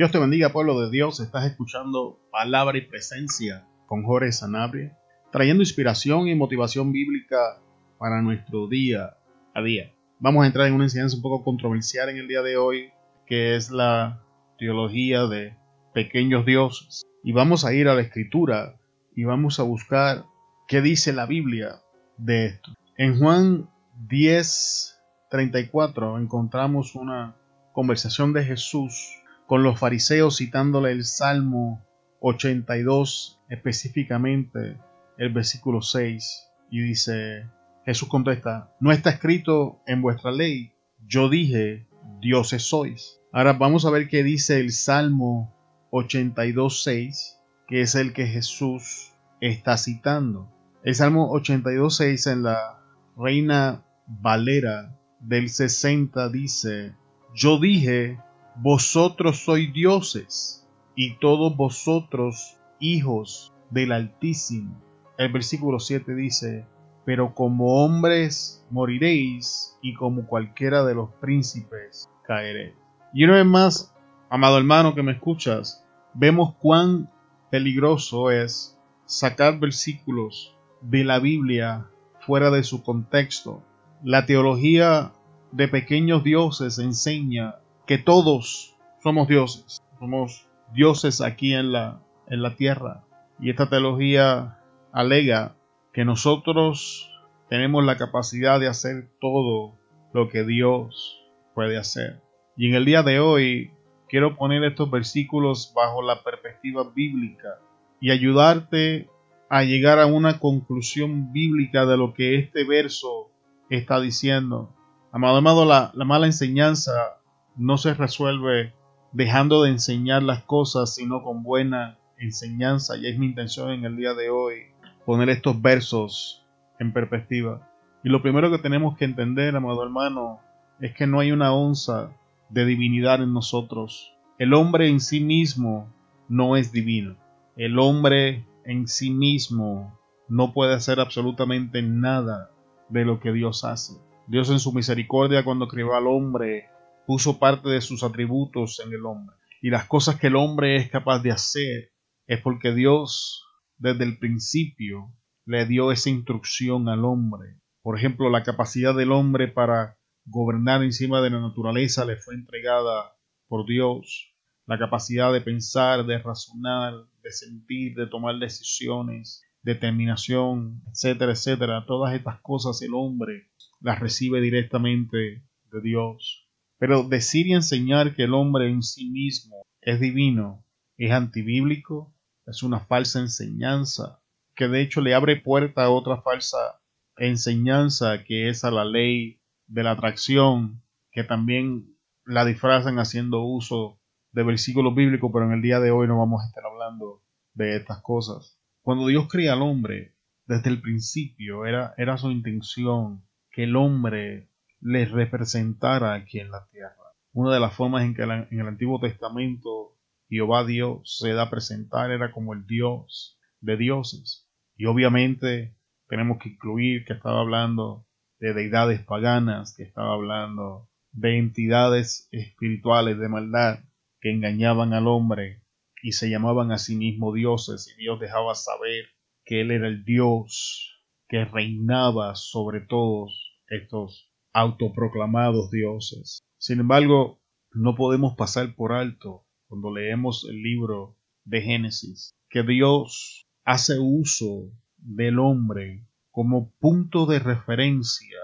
Dios 0.00 0.12
te 0.12 0.18
bendiga, 0.18 0.48
pueblo 0.48 0.80
de 0.80 0.90
Dios. 0.90 1.20
Estás 1.20 1.44
escuchando 1.44 2.18
Palabra 2.32 2.78
y 2.78 2.86
Presencia 2.86 3.66
con 3.84 4.02
Jorge 4.02 4.32
Sanabria, 4.32 4.96
trayendo 5.30 5.62
inspiración 5.62 6.26
y 6.26 6.34
motivación 6.34 6.90
bíblica 6.90 7.60
para 7.98 8.22
nuestro 8.22 8.66
día 8.66 9.18
a 9.52 9.60
día. 9.60 9.92
Vamos 10.18 10.42
a 10.42 10.46
entrar 10.46 10.68
en 10.68 10.72
una 10.72 10.84
enseñanza 10.84 11.16
un 11.16 11.22
poco 11.22 11.44
controversial 11.44 12.08
en 12.08 12.16
el 12.16 12.28
día 12.28 12.40
de 12.40 12.56
hoy, 12.56 12.88
que 13.26 13.56
es 13.56 13.70
la 13.70 14.22
teología 14.58 15.26
de 15.26 15.54
pequeños 15.92 16.46
dioses. 16.46 17.02
Y 17.22 17.32
vamos 17.32 17.66
a 17.66 17.74
ir 17.74 17.86
a 17.86 17.94
la 17.94 18.00
escritura 18.00 18.76
y 19.14 19.24
vamos 19.24 19.60
a 19.60 19.64
buscar 19.64 20.24
qué 20.66 20.80
dice 20.80 21.12
la 21.12 21.26
Biblia 21.26 21.82
de 22.16 22.46
esto. 22.46 22.72
En 22.96 23.18
Juan 23.18 23.68
10, 24.08 24.98
34 25.28 26.18
encontramos 26.18 26.94
una 26.94 27.36
conversación 27.74 28.32
de 28.32 28.44
Jesús 28.44 29.19
con 29.50 29.64
los 29.64 29.80
fariseos 29.80 30.36
citándole 30.36 30.92
el 30.92 31.04
Salmo 31.04 31.84
82 32.20 33.40
específicamente 33.48 34.78
el 35.18 35.32
versículo 35.32 35.82
6 35.82 36.46
y 36.70 36.80
dice 36.82 37.50
Jesús 37.84 38.08
contesta 38.08 38.72
no 38.78 38.92
está 38.92 39.10
escrito 39.10 39.82
en 39.88 40.02
vuestra 40.02 40.30
ley 40.30 40.70
yo 41.04 41.28
dije 41.28 41.88
dioses 42.20 42.62
sois 42.62 43.18
ahora 43.32 43.54
vamos 43.54 43.84
a 43.84 43.90
ver 43.90 44.06
qué 44.06 44.22
dice 44.22 44.60
el 44.60 44.70
Salmo 44.70 45.52
82 45.90 46.84
6 46.84 47.38
que 47.66 47.80
es 47.80 47.96
el 47.96 48.12
que 48.12 48.26
Jesús 48.26 49.14
está 49.40 49.76
citando. 49.76 50.48
El 50.84 50.94
Salmo 50.94 51.28
82 51.32 51.96
6 51.96 52.26
en 52.28 52.42
la 52.44 52.78
Reina 53.16 53.84
Valera 54.06 54.96
del 55.18 55.48
60 55.48 56.28
dice 56.28 56.94
yo 57.34 57.58
dije 57.58 58.18
vosotros 58.56 59.44
sois 59.44 59.72
dioses 59.72 60.66
y 60.94 61.16
todos 61.18 61.56
vosotros 61.56 62.56
hijos 62.78 63.52
del 63.70 63.92
Altísimo. 63.92 64.80
El 65.16 65.32
versículo 65.32 65.78
7 65.78 66.14
dice, 66.14 66.66
pero 67.04 67.34
como 67.34 67.84
hombres 67.84 68.64
moriréis 68.70 69.76
y 69.82 69.94
como 69.94 70.26
cualquiera 70.26 70.84
de 70.84 70.94
los 70.94 71.10
príncipes 71.20 72.08
caeréis. 72.24 72.74
Y 73.12 73.24
una 73.24 73.36
vez 73.36 73.46
más, 73.46 73.94
amado 74.28 74.58
hermano 74.58 74.94
que 74.94 75.02
me 75.02 75.12
escuchas, 75.12 75.84
vemos 76.14 76.54
cuán 76.56 77.10
peligroso 77.50 78.30
es 78.30 78.78
sacar 79.06 79.58
versículos 79.58 80.56
de 80.80 81.04
la 81.04 81.18
Biblia 81.18 81.86
fuera 82.20 82.50
de 82.50 82.62
su 82.62 82.82
contexto. 82.82 83.62
La 84.04 84.26
teología 84.26 85.12
de 85.52 85.68
pequeños 85.68 86.22
dioses 86.22 86.78
enseña 86.78 87.56
que 87.90 87.98
todos 87.98 88.76
somos 89.02 89.26
dioses, 89.26 89.82
somos 89.98 90.48
dioses 90.72 91.20
aquí 91.20 91.54
en 91.54 91.72
la, 91.72 92.00
en 92.28 92.40
la 92.40 92.54
tierra. 92.54 93.02
Y 93.40 93.50
esta 93.50 93.68
teología 93.68 94.60
alega 94.92 95.56
que 95.92 96.04
nosotros 96.04 97.10
tenemos 97.48 97.84
la 97.84 97.96
capacidad 97.96 98.60
de 98.60 98.68
hacer 98.68 99.10
todo 99.20 99.76
lo 100.12 100.28
que 100.28 100.44
Dios 100.44 101.20
puede 101.52 101.78
hacer. 101.78 102.22
Y 102.56 102.68
en 102.68 102.76
el 102.76 102.84
día 102.84 103.02
de 103.02 103.18
hoy 103.18 103.72
quiero 104.08 104.36
poner 104.36 104.62
estos 104.62 104.88
versículos 104.88 105.72
bajo 105.74 106.00
la 106.00 106.22
perspectiva 106.22 106.88
bíblica 106.94 107.58
y 108.00 108.12
ayudarte 108.12 109.08
a 109.48 109.64
llegar 109.64 109.98
a 109.98 110.06
una 110.06 110.38
conclusión 110.38 111.32
bíblica 111.32 111.86
de 111.86 111.96
lo 111.96 112.14
que 112.14 112.36
este 112.38 112.62
verso 112.62 113.32
está 113.68 114.00
diciendo. 114.00 114.72
Amado, 115.10 115.38
amado, 115.38 115.64
la, 115.64 115.90
la 115.94 116.04
mala 116.04 116.26
enseñanza 116.26 117.19
no 117.60 117.76
se 117.76 117.92
resuelve 117.92 118.72
dejando 119.12 119.62
de 119.62 119.70
enseñar 119.70 120.22
las 120.22 120.42
cosas, 120.44 120.94
sino 120.94 121.22
con 121.22 121.42
buena 121.42 121.98
enseñanza. 122.16 122.96
Y 122.96 123.06
es 123.06 123.18
mi 123.18 123.26
intención 123.26 123.70
en 123.70 123.84
el 123.84 123.98
día 123.98 124.14
de 124.14 124.30
hoy 124.30 124.62
poner 125.04 125.28
estos 125.28 125.60
versos 125.60 126.42
en 126.78 126.94
perspectiva. 126.94 127.68
Y 128.02 128.08
lo 128.08 128.22
primero 128.22 128.50
que 128.50 128.56
tenemos 128.56 128.96
que 128.96 129.04
entender, 129.04 129.54
amado 129.54 129.82
hermano, 129.82 130.40
es 130.80 130.94
que 130.94 131.06
no 131.06 131.20
hay 131.20 131.32
una 131.32 131.52
onza 131.52 132.10
de 132.48 132.64
divinidad 132.64 133.22
en 133.22 133.34
nosotros. 133.34 134.14
El 134.38 134.54
hombre 134.54 134.88
en 134.88 134.98
sí 134.98 135.20
mismo 135.20 135.92
no 136.30 136.56
es 136.56 136.72
divino. 136.72 137.16
El 137.56 137.78
hombre 137.78 138.46
en 138.64 138.88
sí 138.88 139.10
mismo 139.10 139.98
no 140.30 140.54
puede 140.54 140.72
hacer 140.72 140.98
absolutamente 140.98 141.82
nada 141.82 142.50
de 142.88 143.04
lo 143.04 143.20
que 143.20 143.32
Dios 143.32 143.64
hace. 143.64 144.00
Dios 144.28 144.48
en 144.48 144.60
su 144.60 144.72
misericordia 144.72 145.44
cuando 145.44 145.68
creó 145.68 145.94
al 145.94 146.06
hombre 146.06 146.70
puso 147.10 147.40
parte 147.40 147.68
de 147.68 147.80
sus 147.80 148.04
atributos 148.04 148.78
en 148.78 148.92
el 148.92 149.04
hombre. 149.04 149.34
Y 149.60 149.70
las 149.70 149.86
cosas 149.86 150.14
que 150.20 150.28
el 150.28 150.36
hombre 150.36 150.76
es 150.76 150.88
capaz 150.90 151.18
de 151.18 151.32
hacer 151.32 151.90
es 152.28 152.40
porque 152.40 152.72
Dios 152.72 153.44
desde 153.78 154.04
el 154.04 154.16
principio 154.20 155.12
le 155.44 155.66
dio 155.66 155.90
esa 155.90 156.08
instrucción 156.08 156.88
al 156.88 157.04
hombre. 157.04 157.56
Por 157.82 157.98
ejemplo, 157.98 158.30
la 158.30 158.44
capacidad 158.44 158.94
del 158.94 159.10
hombre 159.10 159.48
para 159.48 159.98
gobernar 160.24 160.84
encima 160.84 161.20
de 161.20 161.30
la 161.30 161.40
naturaleza 161.40 162.04
le 162.04 162.14
fue 162.14 162.36
entregada 162.36 163.16
por 163.48 163.66
Dios. 163.66 164.32
La 164.66 164.78
capacidad 164.78 165.32
de 165.32 165.40
pensar, 165.40 166.06
de 166.06 166.16
razonar, 166.16 166.94
de 167.24 167.32
sentir, 167.32 167.96
de 167.96 168.06
tomar 168.06 168.38
decisiones, 168.38 169.42
determinación, 169.62 170.80
etcétera, 170.92 171.32
etcétera. 171.32 171.86
Todas 171.88 172.14
estas 172.14 172.40
cosas 172.40 172.80
el 172.82 172.94
hombre 172.94 173.48
las 173.80 173.98
recibe 173.98 174.40
directamente 174.40 175.42
de 175.72 175.80
Dios. 175.82 176.46
Pero 176.80 177.02
decir 177.02 177.46
y 177.46 177.52
enseñar 177.52 178.16
que 178.16 178.24
el 178.24 178.32
hombre 178.32 178.70
en 178.70 178.82
sí 178.82 179.10
mismo 179.10 179.66
es 179.82 180.00
divino 180.00 180.64
es 180.96 181.12
antibíblico, 181.12 182.14
es 182.46 182.62
una 182.62 182.80
falsa 182.80 183.20
enseñanza, 183.20 184.22
que 184.54 184.66
de 184.68 184.82
hecho 184.82 185.00
le 185.00 185.14
abre 185.14 185.36
puerta 185.36 185.84
a 185.84 185.90
otra 185.90 186.20
falsa 186.20 186.80
enseñanza 187.16 188.24
que 188.24 188.48
es 188.48 188.64
a 188.64 188.70
la 188.70 188.84
ley 188.84 189.40
de 189.66 189.82
la 189.82 189.92
atracción, 189.92 190.82
que 191.12 191.22
también 191.22 191.96
la 192.24 192.44
disfrazan 192.44 192.98
haciendo 192.98 193.42
uso 193.42 193.98
de 194.32 194.42
versículos 194.42 194.94
bíblicos, 194.94 195.30
pero 195.32 195.46
en 195.46 195.52
el 195.52 195.62
día 195.62 195.80
de 195.80 195.90
hoy 195.90 196.06
no 196.06 196.18
vamos 196.18 196.42
a 196.42 196.46
estar 196.46 196.64
hablando 196.64 197.22
de 197.54 197.76
estas 197.76 198.00
cosas. 198.02 198.58
Cuando 198.82 199.06
Dios 199.06 199.28
crea 199.28 199.52
al 199.52 199.62
hombre, 199.62 200.14
desde 200.46 200.70
el 200.70 200.80
principio 200.80 201.66
era, 201.66 201.94
era 201.98 202.16
su 202.16 202.30
intención 202.30 203.22
que 203.50 203.64
el 203.64 203.76
hombre 203.76 204.49
les 204.80 205.10
representara 205.10 206.14
aquí 206.14 206.40
en 206.40 206.50
la 206.50 206.66
tierra. 206.70 206.96
Una 207.32 207.52
de 207.52 207.60
las 207.60 207.74
formas 207.74 208.04
en 208.04 208.14
que 208.14 208.22
en 208.22 208.60
el 208.60 208.66
Antiguo 208.66 208.98
Testamento 208.98 209.96
Jehová 210.28 210.64
Dios 210.64 211.18
se 211.18 211.32
da 211.32 211.42
a 211.42 211.50
presentar 211.50 212.10
era 212.10 212.32
como 212.32 212.54
el 212.54 212.66
Dios 212.66 213.38
de 213.60 213.76
dioses. 213.76 214.48
Y 214.76 214.86
obviamente 214.86 215.76
tenemos 216.08 216.38
que 216.38 216.50
incluir 216.50 217.04
que 217.04 217.12
estaba 217.12 217.40
hablando 217.40 218.06
de 218.38 218.54
deidades 218.54 219.02
paganas, 219.04 219.74
que 219.76 219.82
estaba 219.82 220.14
hablando 220.14 220.88
de 221.12 221.38
entidades 221.38 222.28
espirituales 222.30 223.18
de 223.18 223.28
maldad 223.28 223.80
que 224.20 224.30
engañaban 224.30 224.92
al 224.92 225.08
hombre 225.08 225.62
y 226.02 226.12
se 226.12 226.30
llamaban 226.30 226.72
a 226.72 226.78
sí 226.78 226.96
mismos 226.96 227.34
dioses 227.34 227.92
y 227.92 228.00
Dios 228.00 228.20
dejaba 228.20 228.54
saber 228.54 229.06
que 229.44 229.60
Él 229.60 229.70
era 229.70 229.88
el 229.88 230.04
Dios 230.04 231.04
que 231.28 231.44
reinaba 231.44 232.34
sobre 232.36 232.80
todos 232.80 233.58
estos 233.68 234.29
autoproclamados 234.52 235.70
dioses. 235.70 236.42
Sin 236.58 236.80
embargo, 236.80 237.40
no 237.72 237.94
podemos 237.94 238.34
pasar 238.36 238.74
por 238.74 238.92
alto 238.92 239.46
cuando 239.68 239.94
leemos 239.94 240.46
el 240.48 240.62
libro 240.62 241.16
de 241.44 241.62
Génesis 241.62 242.34
que 242.48 242.62
Dios 242.64 243.46
hace 243.64 243.98
uso 243.98 244.72
del 244.96 245.38
hombre 245.38 246.06
como 246.30 246.72
punto 246.78 247.26
de 247.26 247.38
referencia 247.38 248.36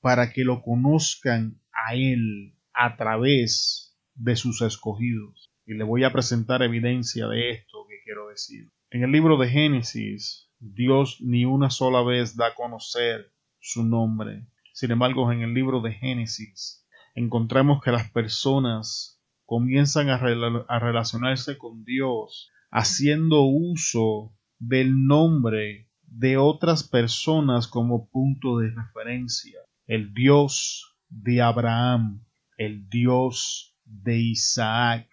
para 0.00 0.32
que 0.32 0.44
lo 0.44 0.62
conozcan 0.62 1.60
a 1.72 1.94
Él 1.94 2.56
a 2.74 2.96
través 2.96 3.96
de 4.14 4.36
sus 4.36 4.62
escogidos. 4.62 5.50
Y 5.64 5.74
le 5.74 5.84
voy 5.84 6.04
a 6.04 6.12
presentar 6.12 6.62
evidencia 6.62 7.28
de 7.28 7.52
esto 7.52 7.86
que 7.88 8.02
quiero 8.04 8.28
decir. 8.28 8.68
En 8.90 9.04
el 9.04 9.12
libro 9.12 9.38
de 9.38 9.48
Génesis, 9.48 10.50
Dios 10.58 11.18
ni 11.20 11.44
una 11.44 11.70
sola 11.70 12.02
vez 12.02 12.36
da 12.36 12.48
a 12.48 12.54
conocer 12.54 13.32
su 13.60 13.84
nombre. 13.84 14.46
Sin 14.72 14.90
embargo, 14.90 15.30
en 15.30 15.42
el 15.42 15.54
libro 15.54 15.80
de 15.80 15.92
Génesis 15.92 16.86
encontramos 17.14 17.82
que 17.82 17.92
las 17.92 18.10
personas 18.10 19.22
comienzan 19.44 20.08
a, 20.08 20.16
relacionarse 20.16 21.58
con 21.58 21.84
Dios 21.84 22.50
haciendo 22.70 23.42
uso 23.42 24.34
del 24.58 25.06
nombre 25.06 25.90
de 26.02 26.38
otras 26.38 26.88
personas 26.88 27.66
como 27.66 28.08
punto 28.08 28.58
de 28.58 28.70
referencia. 28.70 29.60
El 29.86 30.14
Dios 30.14 30.96
de 31.10 31.42
Abraham, 31.42 32.24
el 32.56 32.88
Dios 32.88 33.76
de 33.84 34.18
Isaac, 34.18 35.06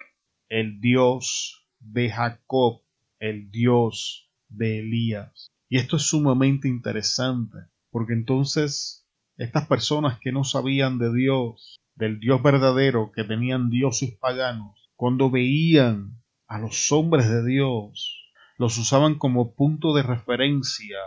el 0.48 0.80
Dios 0.80 1.68
de 1.80 2.10
Jacob, 2.10 2.82
el 3.20 3.52
Dios 3.52 4.32
de 4.48 4.80
Elías. 4.80 5.52
Y 5.68 5.78
esto 5.78 5.98
es 5.98 6.04
sumamente 6.04 6.70
interesante, 6.70 7.58
porque 7.92 8.14
entonces 8.14 8.99
estas 9.40 9.68
personas 9.68 10.20
que 10.20 10.34
no 10.34 10.44
sabían 10.44 11.00
de 11.00 11.14
Dios, 11.14 11.80
del 11.96 12.20
Dios 12.20 12.44
verdadero, 12.44 13.14
que 13.14 13.24
tenían 13.24 13.70
dioses 13.70 14.14
paganos, 14.18 14.92
cuando 14.98 15.32
veían 15.32 16.22
a 16.46 16.60
los 16.60 16.92
hombres 16.92 17.30
de 17.30 17.46
Dios, 17.46 18.34
los 18.58 18.78
usaban 18.78 19.16
como 19.16 19.54
punto 19.54 19.96
de 19.96 20.04
referencia 20.04 20.98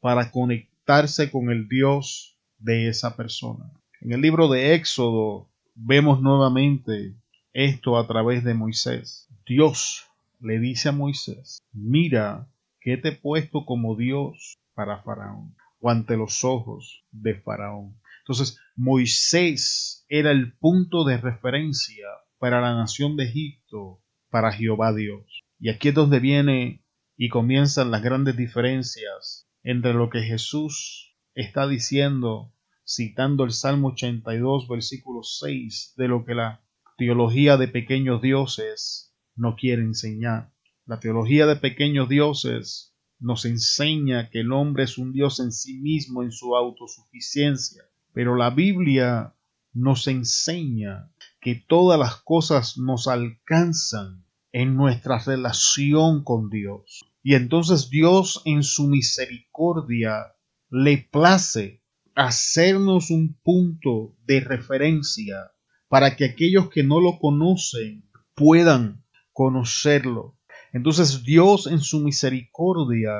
para 0.00 0.32
conectarse 0.32 1.30
con 1.30 1.50
el 1.50 1.68
Dios 1.68 2.36
de 2.58 2.88
esa 2.88 3.16
persona. 3.16 3.70
En 4.00 4.12
el 4.12 4.20
libro 4.20 4.48
de 4.48 4.74
Éxodo 4.74 5.48
vemos 5.76 6.20
nuevamente 6.20 7.14
esto 7.52 7.98
a 7.98 8.06
través 8.08 8.42
de 8.42 8.54
Moisés. 8.54 9.28
Dios 9.46 10.08
le 10.40 10.58
dice 10.58 10.88
a 10.88 10.92
Moisés, 10.92 11.62
mira 11.72 12.48
que 12.80 12.96
te 12.96 13.10
he 13.10 13.12
puesto 13.12 13.64
como 13.64 13.94
Dios 13.94 14.58
para 14.74 15.02
Faraón 15.02 15.54
o 15.80 15.90
ante 15.90 16.16
los 16.16 16.44
ojos 16.44 17.04
de 17.10 17.34
Faraón. 17.34 18.00
Entonces, 18.20 18.58
Moisés 18.74 20.04
era 20.08 20.30
el 20.30 20.56
punto 20.58 21.04
de 21.04 21.16
referencia 21.16 22.06
para 22.38 22.60
la 22.60 22.74
nación 22.74 23.16
de 23.16 23.24
Egipto, 23.24 24.02
para 24.30 24.52
Jehová 24.52 24.92
Dios. 24.92 25.44
Y 25.58 25.70
aquí 25.70 25.88
es 25.88 25.94
donde 25.94 26.20
viene 26.20 26.84
y 27.16 27.28
comienzan 27.28 27.90
las 27.90 28.02
grandes 28.02 28.36
diferencias 28.36 29.48
entre 29.62 29.94
lo 29.94 30.10
que 30.10 30.22
Jesús 30.22 31.16
está 31.34 31.66
diciendo, 31.66 32.52
citando 32.86 33.44
el 33.44 33.52
Salmo 33.52 33.88
82, 33.88 34.68
versículo 34.68 35.22
6, 35.22 35.94
de 35.96 36.08
lo 36.08 36.24
que 36.24 36.34
la 36.34 36.62
teología 36.96 37.56
de 37.56 37.68
pequeños 37.68 38.22
dioses 38.22 39.14
no 39.34 39.56
quiere 39.56 39.82
enseñar. 39.82 40.52
La 40.84 41.00
teología 41.00 41.46
de 41.46 41.56
pequeños 41.56 42.08
dioses 42.08 42.95
nos 43.18 43.44
enseña 43.44 44.30
que 44.30 44.40
el 44.40 44.52
hombre 44.52 44.84
es 44.84 44.98
un 44.98 45.12
Dios 45.12 45.40
en 45.40 45.52
sí 45.52 45.78
mismo, 45.78 46.22
en 46.22 46.32
su 46.32 46.56
autosuficiencia, 46.56 47.82
pero 48.12 48.36
la 48.36 48.50
Biblia 48.50 49.34
nos 49.72 50.06
enseña 50.06 51.10
que 51.40 51.54
todas 51.54 51.98
las 51.98 52.16
cosas 52.16 52.78
nos 52.78 53.08
alcanzan 53.08 54.24
en 54.52 54.74
nuestra 54.74 55.18
relación 55.18 56.24
con 56.24 56.48
Dios. 56.48 57.04
Y 57.22 57.34
entonces 57.34 57.90
Dios 57.90 58.42
en 58.44 58.62
su 58.62 58.88
misericordia 58.88 60.34
le 60.70 61.08
place 61.10 61.82
hacernos 62.14 63.10
un 63.10 63.34
punto 63.42 64.16
de 64.24 64.40
referencia 64.40 65.52
para 65.88 66.16
que 66.16 66.24
aquellos 66.24 66.70
que 66.70 66.82
no 66.82 67.00
lo 67.00 67.18
conocen 67.18 68.08
puedan 68.34 69.04
conocerlo. 69.32 70.38
Entonces 70.72 71.22
Dios 71.22 71.66
en 71.66 71.80
su 71.80 72.00
misericordia 72.00 73.12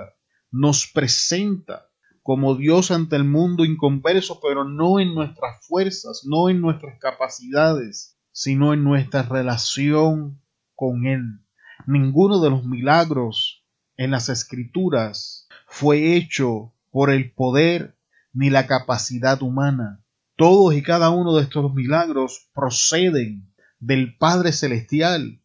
nos 0.50 0.86
presenta 0.86 1.88
como 2.22 2.56
Dios 2.56 2.90
ante 2.90 3.14
el 3.14 3.24
mundo 3.24 3.64
inconverso, 3.64 4.40
pero 4.42 4.64
no 4.64 4.98
en 4.98 5.14
nuestras 5.14 5.64
fuerzas, 5.64 6.22
no 6.24 6.48
en 6.48 6.60
nuestras 6.60 6.98
capacidades, 6.98 8.18
sino 8.32 8.74
en 8.74 8.82
nuestra 8.82 9.22
relación 9.22 10.40
con 10.74 11.06
Él. 11.06 11.40
Ninguno 11.86 12.40
de 12.40 12.50
los 12.50 12.64
milagros 12.64 13.64
en 13.96 14.10
las 14.10 14.28
escrituras 14.28 15.48
fue 15.66 16.16
hecho 16.16 16.72
por 16.90 17.10
el 17.10 17.32
poder 17.32 17.96
ni 18.32 18.50
la 18.50 18.66
capacidad 18.66 19.40
humana. 19.40 20.02
Todos 20.36 20.74
y 20.74 20.82
cada 20.82 21.10
uno 21.10 21.34
de 21.34 21.42
estos 21.44 21.72
milagros 21.74 22.50
proceden 22.54 23.54
del 23.78 24.16
Padre 24.16 24.52
Celestial 24.52 25.40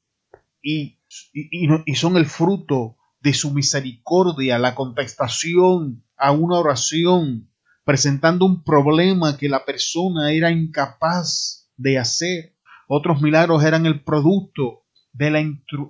y, 0.62 1.00
y, 1.34 1.96
son 1.96 2.18
el 2.18 2.26
fruto 2.26 2.98
de 3.20 3.34
su 3.34 3.52
misericordia, 3.52 4.60
la 4.60 4.76
contestación 4.76 6.04
a 6.18 6.32
una 6.32 6.60
oración 6.60 7.50
presentando 7.84 8.46
un 8.46 8.64
problema 8.64 9.38
que 9.38 9.50
la 9.50 9.66
persona 9.66 10.32
era 10.32 10.52
incapaz 10.52 11.70
de 11.78 11.98
hacer. 11.98 12.56
Otros 12.88 13.22
milagros 13.22 13.64
eran 13.64 13.86
el 13.86 14.04
producto 14.04 14.84
de 15.14 15.32
la, 15.32 15.44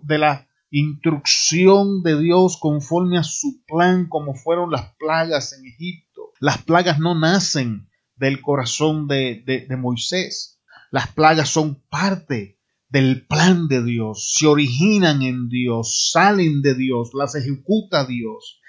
de 0.03 0.17
la 0.17 0.47
instrucción 0.69 2.01
de 2.03 2.19
Dios 2.19 2.57
conforme 2.57 3.17
a 3.17 3.23
su 3.23 3.63
plan, 3.65 4.07
como 4.07 4.35
fueron 4.35 4.71
las 4.71 4.95
plagas 4.95 5.53
en 5.53 5.65
Egipto. 5.65 6.31
Las 6.39 6.59
plagas 6.59 6.99
no 6.99 7.13
nacen 7.13 7.89
del 8.15 8.41
corazón 8.41 9.07
de, 9.07 9.43
de, 9.45 9.65
de 9.67 9.77
Moisés. 9.77 10.61
Las 10.91 11.07
plagas 11.07 11.49
son 11.49 11.81
parte 11.89 12.60
del 12.91 13.25
plan 13.25 13.69
de 13.69 13.83
Dios, 13.83 14.33
se 14.37 14.47
originan 14.47 15.21
en 15.21 15.47
Dios, 15.47 16.11
salen 16.11 16.61
de 16.61 16.75
Dios, 16.75 17.11
las 17.13 17.35
ejecuta 17.35 18.05
Dios. 18.05 18.61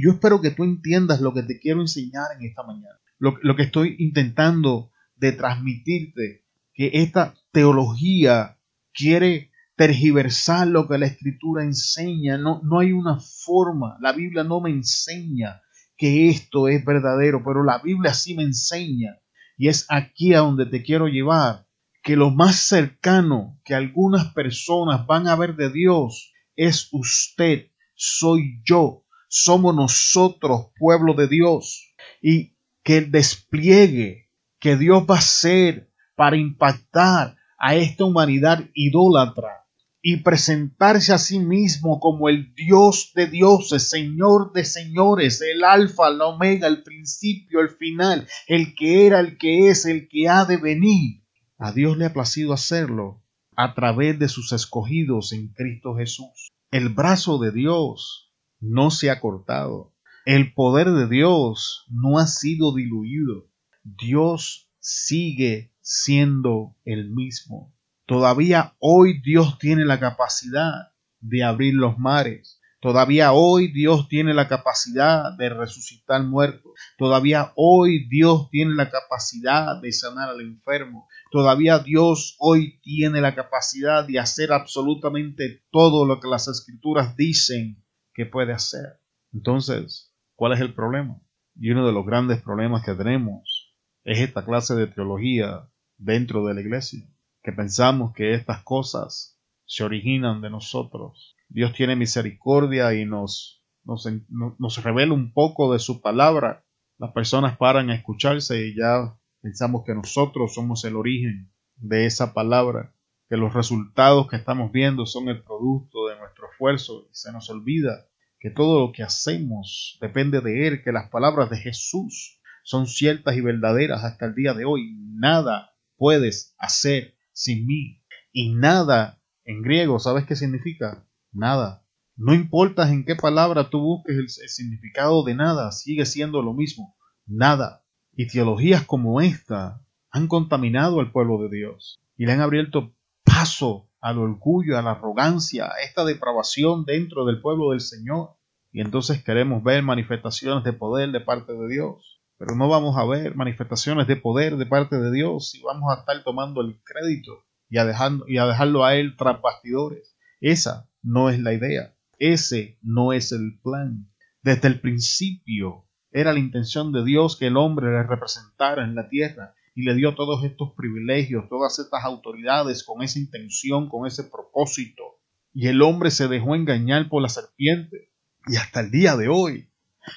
Yo 0.00 0.12
espero 0.12 0.40
que 0.40 0.52
tú 0.52 0.62
entiendas 0.62 1.20
lo 1.20 1.34
que 1.34 1.42
te 1.42 1.58
quiero 1.58 1.80
enseñar 1.80 2.26
en 2.38 2.46
esta 2.46 2.62
mañana, 2.62 3.00
lo, 3.18 3.36
lo 3.42 3.56
que 3.56 3.64
estoy 3.64 3.96
intentando 3.98 4.92
de 5.16 5.32
transmitirte, 5.32 6.44
que 6.72 6.90
esta 6.94 7.34
teología 7.50 8.58
quiere 8.94 9.50
tergiversar 9.74 10.68
lo 10.68 10.86
que 10.86 10.98
la 10.98 11.06
escritura 11.06 11.64
enseña, 11.64 12.38
no, 12.38 12.60
no 12.62 12.78
hay 12.78 12.92
una 12.92 13.18
forma, 13.18 13.96
la 14.00 14.12
Biblia 14.12 14.44
no 14.44 14.60
me 14.60 14.70
enseña 14.70 15.62
que 15.96 16.28
esto 16.28 16.68
es 16.68 16.84
verdadero, 16.84 17.42
pero 17.44 17.64
la 17.64 17.78
Biblia 17.78 18.14
sí 18.14 18.34
me 18.34 18.44
enseña. 18.44 19.18
Y 19.56 19.66
es 19.66 19.86
aquí 19.88 20.32
a 20.32 20.38
donde 20.38 20.66
te 20.66 20.84
quiero 20.84 21.08
llevar 21.08 21.67
que 22.08 22.16
lo 22.16 22.30
más 22.30 22.56
cercano 22.56 23.60
que 23.66 23.74
algunas 23.74 24.32
personas 24.32 25.06
van 25.06 25.28
a 25.28 25.36
ver 25.36 25.56
de 25.56 25.70
Dios 25.70 26.32
es 26.56 26.88
usted, 26.90 27.66
soy 27.96 28.62
yo, 28.64 29.04
somos 29.28 29.74
nosotros, 29.74 30.68
pueblo 30.78 31.12
de 31.12 31.28
Dios, 31.28 31.94
y 32.22 32.56
que 32.82 32.96
el 32.96 33.10
despliegue 33.10 34.30
que 34.58 34.78
Dios 34.78 35.02
va 35.02 35.16
a 35.16 35.18
hacer 35.18 35.92
para 36.16 36.38
impactar 36.38 37.36
a 37.58 37.74
esta 37.74 38.06
humanidad 38.06 38.64
idólatra 38.72 39.66
y 40.00 40.22
presentarse 40.22 41.12
a 41.12 41.18
sí 41.18 41.38
mismo 41.38 42.00
como 42.00 42.30
el 42.30 42.54
Dios 42.54 43.12
de 43.14 43.26
dioses, 43.26 43.90
Señor 43.90 44.54
de 44.54 44.64
señores, 44.64 45.42
el 45.42 45.62
alfa, 45.62 46.08
la 46.08 46.28
omega, 46.28 46.68
el 46.68 46.82
principio, 46.82 47.60
el 47.60 47.68
final, 47.68 48.26
el 48.46 48.74
que 48.74 49.04
era, 49.04 49.20
el 49.20 49.36
que 49.36 49.68
es, 49.68 49.84
el 49.84 50.08
que 50.08 50.26
ha 50.26 50.46
de 50.46 50.56
venir 50.56 51.27
a 51.58 51.72
Dios 51.72 51.98
le 51.98 52.06
ha 52.06 52.12
placido 52.12 52.52
hacerlo 52.52 53.22
a 53.56 53.74
través 53.74 54.18
de 54.18 54.28
sus 54.28 54.52
escogidos 54.52 55.32
en 55.32 55.48
Cristo 55.48 55.96
Jesús. 55.96 56.48
El 56.70 56.90
brazo 56.90 57.38
de 57.38 57.50
Dios 57.50 58.32
no 58.60 58.90
se 58.90 59.10
ha 59.10 59.20
cortado. 59.20 59.92
El 60.24 60.54
poder 60.54 60.90
de 60.92 61.08
Dios 61.08 61.84
no 61.88 62.18
ha 62.18 62.26
sido 62.26 62.74
diluido. 62.74 63.48
Dios 63.82 64.70
sigue 64.78 65.72
siendo 65.80 66.76
el 66.84 67.10
mismo. 67.10 67.74
Todavía 68.06 68.76
hoy 68.78 69.20
Dios 69.20 69.58
tiene 69.58 69.84
la 69.84 69.98
capacidad 69.98 70.92
de 71.20 71.42
abrir 71.42 71.74
los 71.74 71.98
mares, 71.98 72.58
Todavía 72.80 73.32
hoy 73.32 73.72
Dios 73.72 74.08
tiene 74.08 74.34
la 74.34 74.46
capacidad 74.46 75.32
de 75.36 75.48
resucitar 75.48 76.22
muertos. 76.22 76.72
Todavía 76.96 77.52
hoy 77.56 78.08
Dios 78.08 78.50
tiene 78.50 78.74
la 78.74 78.88
capacidad 78.88 79.80
de 79.82 79.90
sanar 79.90 80.28
al 80.28 80.40
enfermo. 80.40 81.08
Todavía 81.30 81.78
Dios 81.78 82.36
hoy 82.38 82.80
tiene 82.80 83.20
la 83.20 83.34
capacidad 83.34 84.06
de 84.06 84.18
hacer 84.18 84.52
absolutamente 84.52 85.62
todo 85.70 86.06
lo 86.06 86.20
que 86.20 86.28
las 86.28 86.48
escrituras 86.48 87.16
dicen 87.16 87.84
que 88.14 88.26
puede 88.26 88.52
hacer. 88.52 89.00
Entonces, 89.32 90.14
¿cuál 90.34 90.52
es 90.52 90.60
el 90.60 90.74
problema? 90.74 91.20
Y 91.54 91.70
uno 91.70 91.86
de 91.86 91.92
los 91.92 92.06
grandes 92.06 92.42
problemas 92.42 92.84
que 92.84 92.94
tenemos 92.94 93.74
es 94.04 94.20
esta 94.20 94.44
clase 94.44 94.74
de 94.74 94.86
teología 94.86 95.68
dentro 95.96 96.46
de 96.46 96.54
la 96.54 96.60
iglesia, 96.60 97.04
que 97.42 97.52
pensamos 97.52 98.12
que 98.14 98.34
estas 98.34 98.62
cosas 98.62 99.38
se 99.66 99.84
originan 99.84 100.40
de 100.40 100.50
nosotros 100.50 101.36
Dios 101.48 101.72
tiene 101.72 101.96
misericordia 101.96 102.94
y 102.94 103.04
nos, 103.04 103.64
nos, 103.84 104.82
revela 104.82 105.14
un 105.14 105.32
poco 105.32 105.72
de 105.72 105.78
su 105.78 106.00
palabra. 106.02 106.64
Las 106.98 107.12
personas 107.12 107.56
paran 107.56 107.90
a 107.90 107.94
escucharse 107.94 108.66
y 108.66 108.76
ya 108.76 109.16
pensamos 109.48 109.82
que 109.86 109.94
nosotros 109.94 110.52
somos 110.52 110.84
el 110.84 110.94
origen 110.94 111.50
de 111.76 112.04
esa 112.04 112.34
palabra, 112.34 112.94
que 113.30 113.38
los 113.38 113.54
resultados 113.54 114.28
que 114.28 114.36
estamos 114.36 114.72
viendo 114.72 115.06
son 115.06 115.30
el 115.30 115.42
producto 115.42 116.08
de 116.08 116.18
nuestro 116.18 116.50
esfuerzo 116.50 117.08
y 117.10 117.14
se 117.14 117.32
nos 117.32 117.48
olvida 117.48 118.06
que 118.40 118.50
todo 118.50 118.86
lo 118.86 118.92
que 118.92 119.02
hacemos 119.02 119.96
depende 120.02 120.42
de 120.42 120.68
Él, 120.68 120.82
que 120.84 120.92
las 120.92 121.08
palabras 121.08 121.48
de 121.48 121.56
Jesús 121.56 122.42
son 122.62 122.86
ciertas 122.86 123.36
y 123.36 123.40
verdaderas 123.40 124.04
hasta 124.04 124.26
el 124.26 124.34
día 124.34 124.52
de 124.52 124.66
hoy. 124.66 124.94
Nada 125.14 125.72
puedes 125.96 126.54
hacer 126.58 127.16
sin 127.32 127.66
mí. 127.66 128.04
Y 128.30 128.54
nada 128.54 129.22
en 129.44 129.62
griego, 129.62 129.98
¿sabes 129.98 130.26
qué 130.26 130.36
significa? 130.36 131.08
nada. 131.32 131.86
No 132.16 132.34
importa 132.34 132.90
en 132.90 133.06
qué 133.06 133.16
palabra 133.16 133.70
tú 133.70 133.80
busques 133.80 134.16
el, 134.16 134.28
significado 134.28 135.24
de 135.24 135.34
nada, 135.34 135.72
sigue 135.72 136.04
siendo 136.04 136.42
lo 136.42 136.52
mismo, 136.52 136.96
nada. 137.26 137.84
Y 138.18 138.26
teologías 138.26 138.82
como 138.82 139.20
esta 139.20 139.80
han 140.10 140.26
contaminado 140.26 140.98
al 140.98 141.12
pueblo 141.12 141.38
de 141.38 141.56
Dios 141.56 142.00
y 142.16 142.26
le 142.26 142.32
han 142.32 142.40
abierto 142.40 142.92
paso 143.22 143.92
al 144.00 144.18
orgullo, 144.18 144.76
a 144.76 144.82
la 144.82 144.90
arrogancia, 144.90 145.66
a 145.66 145.84
esta 145.84 146.04
depravación 146.04 146.84
dentro 146.84 147.24
del 147.26 147.40
pueblo 147.40 147.70
del 147.70 147.80
Señor. 147.80 148.30
Y 148.72 148.80
entonces 148.80 149.22
queremos 149.22 149.62
ver 149.62 149.84
manifestaciones 149.84 150.64
de 150.64 150.72
poder 150.72 151.12
de 151.12 151.20
parte 151.20 151.52
de 151.52 151.68
Dios. 151.68 152.20
Pero 152.38 152.56
no 152.56 152.68
vamos 152.68 152.96
a 152.98 153.04
ver 153.04 153.36
manifestaciones 153.36 154.08
de 154.08 154.16
poder 154.16 154.56
de 154.56 154.66
parte 154.66 154.98
de 154.98 155.12
Dios 155.12 155.50
si 155.50 155.62
vamos 155.62 155.88
a 155.92 156.00
estar 156.00 156.24
tomando 156.24 156.60
el 156.60 156.82
crédito 156.82 157.44
y 157.70 157.78
a, 157.78 157.86
y 158.26 158.38
a 158.38 158.46
dejarlo 158.46 158.84
a 158.84 158.96
él 158.96 159.14
tras 159.16 159.40
bastidores. 159.40 160.16
Esa 160.40 160.90
no 161.02 161.30
es 161.30 161.38
la 161.38 161.52
idea. 161.52 161.94
Ese 162.18 162.80
no 162.82 163.12
es 163.12 163.30
el 163.30 163.60
plan. 163.62 164.10
Desde 164.42 164.66
el 164.66 164.80
principio 164.80 165.87
era 166.10 166.32
la 166.32 166.38
intención 166.38 166.92
de 166.92 167.04
Dios 167.04 167.36
que 167.36 167.46
el 167.46 167.56
hombre 167.56 167.90
le 167.90 168.02
representara 168.02 168.84
en 168.84 168.94
la 168.94 169.08
tierra 169.08 169.54
y 169.74 169.82
le 169.82 169.94
dio 169.94 170.14
todos 170.14 170.42
estos 170.44 170.72
privilegios, 170.76 171.48
todas 171.48 171.78
estas 171.78 172.04
autoridades 172.04 172.82
con 172.82 173.02
esa 173.02 173.18
intención, 173.18 173.88
con 173.88 174.06
ese 174.06 174.24
propósito. 174.24 175.20
Y 175.52 175.68
el 175.68 175.82
hombre 175.82 176.10
se 176.10 176.28
dejó 176.28 176.54
engañar 176.54 177.08
por 177.08 177.22
la 177.22 177.28
serpiente. 177.28 178.10
Y 178.46 178.56
hasta 178.56 178.80
el 178.80 178.90
día 178.90 179.16
de 179.16 179.28
hoy 179.28 179.70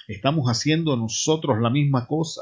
estamos 0.08 0.48
haciendo 0.48 0.96
nosotros 0.96 1.60
la 1.60 1.70
misma 1.70 2.08
cosa. 2.08 2.42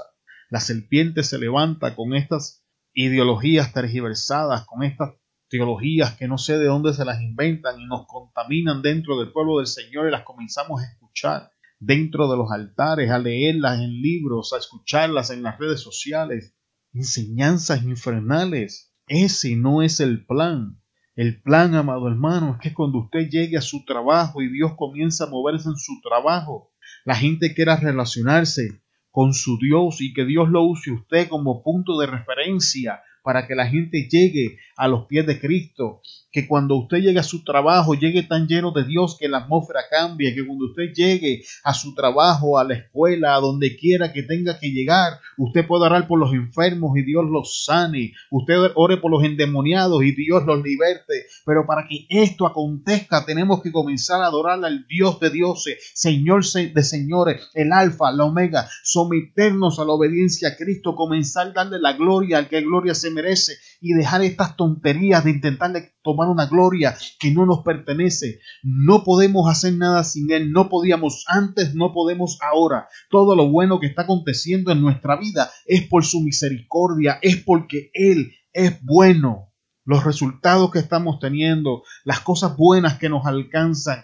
La 0.50 0.60
serpiente 0.60 1.24
se 1.24 1.38
levanta 1.40 1.96
con 1.96 2.16
estas 2.16 2.64
ideologías 2.94 3.74
tergiversadas, 3.74 4.66
con 4.66 4.84
estas 4.84 5.16
teologías 5.50 6.16
que 6.16 6.28
no 6.28 6.38
sé 6.38 6.58
de 6.58 6.66
dónde 6.66 6.94
se 6.94 7.06
las 7.06 7.22
inventan 7.22 7.80
y 7.82 7.86
nos 7.86 8.06
contaminan 8.08 8.82
dentro 8.82 9.20
del 9.20 9.32
pueblo 9.32 9.58
del 9.58 9.68
Señor 9.68 10.08
y 10.08 10.12
las 10.12 10.24
comenzamos 10.24 10.82
a 10.82 10.86
escuchar 10.86 11.52
dentro 11.80 12.30
de 12.30 12.38
los 12.38 12.52
altares, 12.52 13.10
a 13.10 13.20
leerlas 13.20 13.80
en 13.80 14.02
libros, 14.02 14.54
a 14.54 14.58
escucharlas 14.58 15.30
en 15.30 15.44
las 15.44 15.58
redes 15.58 15.82
sociales 15.82 16.56
enseñanzas 16.94 17.84
infernales. 17.84 18.94
Ese 19.08 19.56
no 19.56 19.82
es 19.82 20.00
el 20.00 20.26
plan. 20.26 20.82
El 21.16 21.42
plan, 21.42 21.76
amado 21.76 22.08
hermano, 22.08 22.56
es 22.56 22.62
que 22.62 22.74
cuando 22.74 23.00
usted 23.00 23.30
llegue 23.30 23.58
a 23.58 23.62
su 23.62 23.84
trabajo 23.86 24.42
y 24.42 24.52
Dios 24.52 24.74
comienza 24.78 25.26
a 25.26 25.30
moverse 25.30 25.70
en 25.70 25.76
su 25.76 26.00
trabajo, 26.02 26.72
la 27.06 27.16
gente 27.16 27.54
quiera 27.54 27.76
relacionarse 27.76 28.82
con 29.12 29.34
su 29.34 29.58
Dios 29.58 30.02
y 30.02 30.14
que 30.14 30.26
Dios 30.26 30.50
lo 30.50 30.64
use 30.64 30.92
usted 30.92 31.28
como 31.28 31.64
punto 31.64 32.00
de 32.00 32.08
referencia 32.08 33.02
para 33.24 33.48
que 33.48 33.56
la 33.56 33.68
gente 33.68 34.08
llegue 34.10 34.58
a 34.78 34.88
los 34.88 35.08
pies 35.08 35.26
de 35.26 35.40
Cristo, 35.40 36.02
que 36.32 36.48
cuando 36.48 36.76
usted 36.76 36.98
llegue 36.98 37.20
a 37.20 37.24
su 37.24 37.44
trabajo 37.44 37.96
llegue 37.96 38.24
tan 38.24 38.48
lleno 38.48 38.72
de 38.72 38.86
Dios 38.86 39.18
que 39.20 39.28
la 39.28 39.40
atmósfera 39.40 39.82
cambie, 39.90 40.34
que 40.34 40.46
cuando 40.46 40.66
usted 40.66 40.94
llegue 40.94 41.44
a 41.64 41.74
su 41.74 41.96
trabajo, 41.96 42.58
a 42.58 42.64
la 42.64 42.76
escuela, 42.76 43.36
a 43.36 43.40
donde 43.40 43.76
quiera 43.76 44.14
que 44.14 44.24
tenga 44.24 44.60
que 44.60 44.72
llegar, 44.72 45.20
usted 45.38 45.66
pueda 45.66 45.88
orar 45.88 46.08
por 46.08 46.20
los 46.20 46.34
enfermos 46.34 46.98
y 46.98 47.02
Dios 47.02 47.26
los 47.30 47.64
sane, 47.66 48.14
usted 48.30 48.56
ore 48.76 48.98
por 48.98 49.12
los 49.12 49.24
endemoniados 49.24 50.04
y 50.04 50.12
Dios 50.14 50.46
los 50.46 50.62
liberte, 50.64 51.26
pero 51.46 51.66
para 51.66 51.88
que 51.88 52.06
esto 52.10 52.46
acontezca 52.46 53.26
tenemos 53.26 53.62
que 53.62 53.72
comenzar 53.72 54.22
a 54.22 54.28
adorar 54.28 54.64
al 54.64 54.86
Dios 54.88 55.20
de 55.20 55.30
dioses, 55.30 55.92
Señor 55.94 56.44
de 56.44 56.84
señores, 56.84 57.50
el 57.54 57.74
alfa, 57.74 58.12
la 58.12 58.26
omega, 58.26 58.70
someternos 58.84 59.80
a 59.80 59.86
la 59.86 59.94
obediencia 59.94 60.50
a 60.50 60.56
Cristo, 60.56 60.96
comenzar 60.96 61.48
a 61.48 61.52
darle 61.52 61.80
la 61.80 61.94
gloria 61.94 62.38
al 62.38 62.48
que 62.48 62.62
gloria 62.62 62.94
se 62.94 63.10
merece 63.10 63.54
y 63.82 63.94
dejar 63.94 64.22
estas 64.24 64.56
tonterías 64.56 65.24
de 65.24 65.32
intentarle 65.32 65.94
tomar 66.04 66.28
una 66.28 66.48
gloria 66.48 66.96
que 67.20 67.32
no 67.32 67.46
nos 67.46 67.64
pertenece. 67.64 68.40
No 68.62 69.04
podemos 69.04 69.50
hacer 69.50 69.74
nada 69.74 70.04
sin 70.04 70.32
Él, 70.32 70.52
no 70.52 70.70
podíamos 70.70 71.24
antes, 71.28 71.76
no 71.76 71.94
podemos 71.94 72.38
ahora. 72.42 72.88
Todo 73.10 73.36
lo 73.36 73.50
bueno 73.50 73.80
que 73.80 73.88
está 73.88 74.04
aconteciendo 74.04 74.72
en 74.72 74.82
nuestra 74.82 75.16
vida 75.16 75.50
es 75.66 75.88
por 75.88 76.06
su 76.06 76.22
misericordia, 76.22 77.20
es 77.22 77.38
porque 77.38 77.90
Él 77.94 78.34
es 78.54 78.82
bueno. 78.84 79.46
Los 79.86 80.04
resultados 80.04 80.72
que 80.72 80.80
estamos 80.80 81.20
teniendo, 81.20 81.84
las 82.04 82.20
cosas 82.20 82.56
buenas 82.56 83.00
que 83.00 83.10
nos 83.10 83.26
alcanzan, 83.26 84.04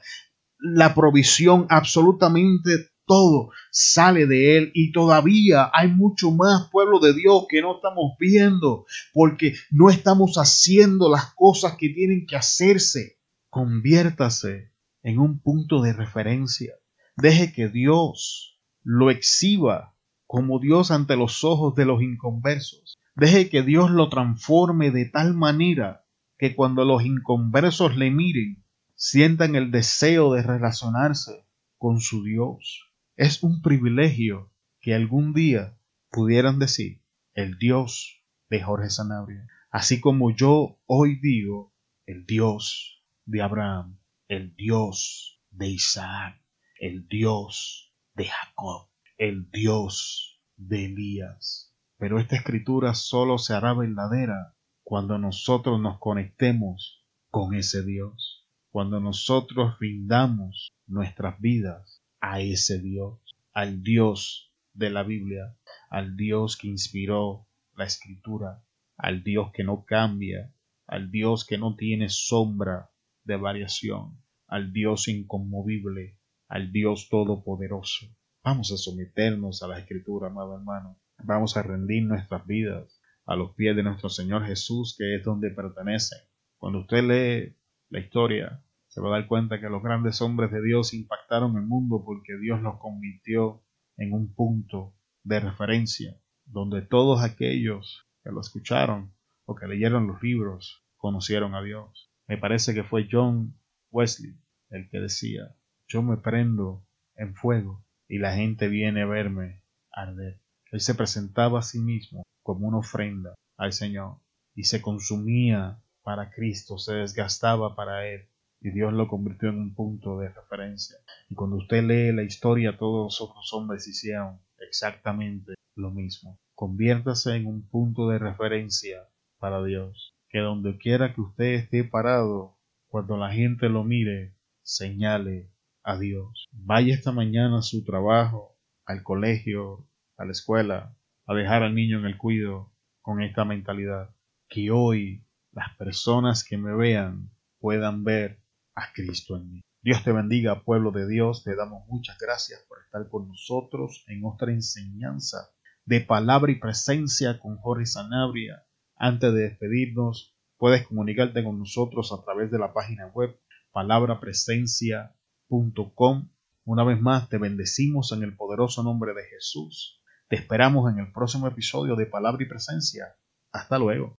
la 0.58 0.96
provisión 0.96 1.68
absolutamente 1.70 2.95
todo 3.06 3.50
sale 3.72 4.26
de 4.26 4.58
Él 4.58 4.72
y 4.74 4.92
todavía 4.92 5.70
hay 5.74 5.90
mucho 5.90 6.32
más 6.32 6.70
pueblo 6.70 7.00
de 7.00 7.14
Dios 7.14 7.46
que 7.50 7.62
no 7.62 7.76
estamos 7.76 8.14
viendo 8.20 8.86
porque 9.14 9.56
no 9.72 9.90
estamos 9.90 10.36
haciendo 10.38 11.10
las 11.10 11.34
cosas 11.34 11.76
que 11.78 11.90
tienen 11.90 12.26
que 12.26 12.36
hacerse. 12.36 13.20
Conviértase 13.50 14.72
en 15.04 15.20
un 15.20 15.40
punto 15.40 15.82
de 15.82 15.94
referencia. 15.94 16.74
Deje 17.16 17.54
que 17.54 17.70
Dios 17.70 18.60
lo 18.84 19.10
exhiba 19.10 19.96
como 20.28 20.60
Dios 20.60 20.92
ante 20.92 21.16
los 21.16 21.44
ojos 21.44 21.76
de 21.76 21.86
los 21.86 22.02
inconversos. 22.02 22.98
Deje 23.16 23.50
que 23.50 23.62
Dios 23.62 23.92
lo 23.92 24.10
transforme 24.10 24.92
de 24.92 25.06
tal 25.06 25.34
manera 25.34 26.06
que 26.38 26.56
cuando 26.56 26.84
los 26.84 27.06
inconversos 27.06 27.96
le 27.96 28.12
miren, 28.12 28.66
sientan 28.96 29.56
el 29.56 29.72
deseo 29.72 30.34
de 30.34 30.42
relacionarse 30.42 31.46
con 31.78 32.02
su 32.02 32.24
Dios. 32.24 32.95
Es 33.18 33.44
un 33.44 33.62
privilegio 33.62 34.52
que 34.82 34.94
algún 34.94 35.34
día 35.34 35.80
pudieran 36.12 36.60
decir 36.60 37.02
el 37.34 37.58
Dios 37.58 38.22
de 38.50 38.62
Jorge 38.62 38.90
Sanabria, 38.90 39.48
así 39.72 40.02
como 40.02 40.36
yo 40.36 40.82
hoy 40.86 41.18
digo 41.22 41.74
el 42.06 42.26
Dios 42.26 43.02
de 43.24 43.42
Abraham, 43.42 44.02
el 44.28 44.54
Dios 44.58 45.42
de 45.50 45.70
Isaac, 45.70 46.44
el 46.78 47.08
Dios 47.08 47.94
de 48.16 48.26
Jacob, 48.26 48.90
el 49.18 49.50
Dios 49.50 50.42
de 50.58 50.88
Elías. 50.88 51.74
Pero 51.98 52.20
esta 52.20 52.36
escritura 52.36 52.94
solo 52.96 53.38
se 53.38 53.54
hará 53.54 53.74
verdadera 53.74 54.58
cuando 54.84 55.18
nosotros 55.18 55.80
nos 55.80 56.00
conectemos 56.00 57.06
con 57.30 57.56
ese 57.56 57.82
Dios, 57.86 58.46
cuando 58.72 59.00
nosotros 59.00 59.80
rindamos 59.80 60.74
nuestras 60.86 61.40
vidas 61.40 62.05
a 62.20 62.40
ese 62.40 62.80
Dios, 62.80 63.20
al 63.54 63.84
Dios 63.84 64.54
de 64.74 64.90
la 64.90 65.04
Biblia, 65.04 65.56
al 65.90 66.16
Dios 66.18 66.58
que 66.58 66.68
inspiró 66.68 67.48
la 67.76 67.86
escritura, 67.86 68.64
al 68.98 69.24
Dios 69.24 69.52
que 69.54 69.64
no 69.64 69.86
cambia, 69.86 70.54
al 70.88 71.12
Dios 71.12 71.46
que 71.46 71.58
no 71.58 71.76
tiene 71.76 72.10
sombra 72.10 72.92
de 73.24 73.36
variación, 73.38 74.22
al 74.48 74.72
Dios 74.74 75.08
inconmovible, 75.08 76.18
al 76.48 76.72
Dios 76.72 77.10
todopoderoso. 77.10 78.08
Vamos 78.44 78.72
a 78.72 78.78
someternos 78.78 79.64
a 79.64 79.68
la 79.68 79.80
escritura, 79.80 80.28
amado 80.28 80.56
hermano. 80.56 81.00
Vamos 81.24 81.58
a 81.58 81.64
rendir 81.64 82.04
nuestras 82.04 82.46
vidas 82.46 83.02
a 83.26 83.36
los 83.36 83.56
pies 83.56 83.76
de 83.76 83.84
nuestro 83.84 84.10
Señor 84.10 84.46
Jesús, 84.46 84.96
que 84.98 85.16
es 85.16 85.24
donde 85.24 85.50
pertenecen. 85.50 86.20
Cuando 86.58 86.82
usted 86.82 87.04
lee 87.04 87.56
la 87.90 88.00
historia 88.00 88.64
se 88.96 89.02
va 89.02 89.10
a 89.10 89.20
dar 89.20 89.28
cuenta 89.28 89.60
que 89.60 89.68
los 89.68 89.84
grandes 89.84 90.22
hombres 90.22 90.52
de 90.52 90.64
Dios 90.64 90.94
impactaron 90.94 91.58
el 91.58 91.64
mundo 91.64 92.02
porque 92.06 92.38
Dios 92.38 92.62
los 92.62 92.80
convirtió 92.80 93.62
en 93.98 94.14
un 94.14 94.34
punto 94.34 94.96
de 95.22 95.42
referencia 95.42 96.18
donde 96.46 96.82
todos 96.82 97.22
aquellos 97.22 98.08
que 98.24 98.32
lo 98.32 98.40
escucharon 98.40 99.14
o 99.44 99.54
que 99.54 99.68
leyeron 99.68 100.08
los 100.08 100.24
libros 100.24 100.86
conocieron 100.96 101.56
a 101.56 101.62
Dios. 101.62 102.10
Me 102.26 102.38
parece 102.38 102.74
que 102.74 102.86
fue 102.86 103.10
John 103.12 103.60
Wesley 103.92 104.40
el 104.70 104.90
que 104.90 105.02
decía, 105.02 105.58
yo 105.90 106.02
me 106.02 106.16
prendo 106.16 106.88
en 107.16 107.36
fuego 107.36 107.86
y 108.08 108.20
la 108.20 108.34
gente 108.34 108.70
viene 108.70 109.02
a 109.02 109.08
verme 109.08 109.62
arder. 109.92 110.40
Él 110.72 110.80
se 110.80 110.96
presentaba 110.96 111.60
a 111.60 111.64
sí 111.64 111.82
mismo 111.82 112.24
como 112.44 112.70
una 112.70 112.78
ofrenda 112.78 113.36
al 113.58 113.74
Señor 113.74 114.22
y 114.54 114.64
se 114.64 114.82
consumía 114.82 115.84
para 116.02 116.32
Cristo, 116.32 116.78
se 116.78 116.94
desgastaba 116.94 117.76
para 117.76 118.08
Él 118.08 118.30
y 118.66 118.72
Dios 118.72 118.94
lo 118.94 119.08
convirtió 119.08 119.50
en 119.50 119.60
un 119.60 119.76
punto 119.76 120.18
de 120.18 120.30
referencia. 120.30 120.98
Y 121.30 121.36
cuando 121.36 121.58
usted 121.58 121.84
lee 121.84 122.12
la 122.12 122.24
historia, 122.24 122.80
todos 122.80 123.20
los 123.20 123.54
hombres 123.54 123.88
hicieron 123.88 124.40
exactamente 124.58 125.54
lo 125.76 125.92
mismo. 125.92 126.40
Conviértase 126.56 127.36
en 127.36 127.46
un 127.46 127.70
punto 127.70 128.10
de 128.10 128.18
referencia 128.18 129.08
para 129.38 129.64
Dios. 129.64 130.16
Que 130.30 130.40
donde 130.40 130.80
quiera 130.80 131.14
que 131.14 131.22
usted 131.22 131.54
esté 131.54 131.84
parado, 131.84 132.58
cuando 132.88 133.18
la 133.18 133.32
gente 133.32 133.70
lo 133.70 133.84
mire, 133.84 134.36
señale 134.64 135.52
a 135.84 136.00
Dios. 136.00 136.48
Vaya 136.52 136.96
esta 136.96 137.12
mañana 137.12 137.60
a 137.60 137.62
su 137.62 137.84
trabajo, 137.84 138.58
al 138.88 139.04
colegio, 139.04 139.88
a 140.18 140.26
la 140.26 140.32
escuela, 140.32 140.98
a 141.28 141.36
dejar 141.36 141.62
al 141.62 141.76
niño 141.76 142.00
en 142.00 142.06
el 142.06 142.18
cuido 142.18 142.74
con 143.02 143.22
esta 143.22 143.46
mentalidad. 143.46 144.16
Que 144.50 144.72
hoy 144.72 145.24
las 145.52 145.78
personas 145.78 146.44
que 146.44 146.58
me 146.58 146.76
vean 146.76 147.30
puedan 147.60 148.04
ver 148.04 148.44
a 148.76 148.92
Cristo 148.94 149.38
en 149.38 149.52
mí. 149.52 149.62
Dios 149.82 150.04
te 150.04 150.12
bendiga, 150.12 150.64
pueblo 150.64 150.92
de 150.92 151.08
Dios. 151.08 151.44
Te 151.44 151.56
damos 151.56 151.88
muchas 151.88 152.20
gracias 152.20 152.64
por 152.68 152.82
estar 152.82 153.08
con 153.10 153.28
nosotros 153.28 154.04
en 154.08 154.26
otra 154.26 154.52
enseñanza 154.52 155.50
de 155.86 156.02
palabra 156.02 156.52
y 156.52 156.56
presencia 156.56 157.40
con 157.40 157.56
Jorge 157.58 157.86
Sanabria. 157.86 158.66
Antes 158.98 159.32
de 159.34 159.42
despedirnos, 159.42 160.36
puedes 160.58 160.88
comunicarte 160.88 161.44
con 161.44 161.60
nosotros 161.60 162.12
a 162.12 162.24
través 162.24 162.50
de 162.52 162.58
la 162.60 162.74
página 162.74 163.08
web 163.08 163.40
palabrapresencia.com. 163.72 166.30
Una 166.64 166.84
vez 166.84 167.00
más, 167.00 167.30
te 167.30 167.38
bendecimos 167.38 168.12
en 168.12 168.24
el 168.24 168.36
poderoso 168.36 168.82
nombre 168.82 169.14
de 169.14 169.26
Jesús. 169.26 170.02
Te 170.28 170.36
esperamos 170.36 170.92
en 170.92 170.98
el 171.00 171.12
próximo 171.12 171.48
episodio 171.48 171.96
de 171.96 172.08
Palabra 172.08 172.44
y 172.44 172.48
Presencia. 172.48 173.16
Hasta 173.52 173.78
luego. 173.78 174.14